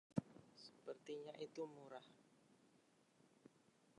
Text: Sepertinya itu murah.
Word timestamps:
Sepertinya 0.63 1.29
itu 1.47 1.61
murah. 1.73 2.01